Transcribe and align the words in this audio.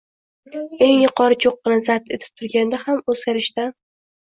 Eng 0.85 0.95
yuqori 1.03 1.37
cho‘qqini 1.45 1.77
zabt 1.89 2.11
etib 2.19 2.41
turganda 2.43 2.83
ham 2.89 3.05
o‘zgarishdan 3.15 3.75